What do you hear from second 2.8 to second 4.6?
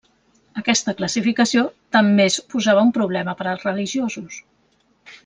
un problema per als religiosos.